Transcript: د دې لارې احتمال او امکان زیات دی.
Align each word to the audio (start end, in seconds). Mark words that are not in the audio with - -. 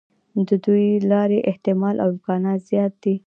د 0.47 0.49
دې 0.65 0.87
لارې 1.11 1.39
احتمال 1.49 1.95
او 2.03 2.09
امکان 2.13 2.43
زیات 2.67 2.93
دی. 3.03 3.15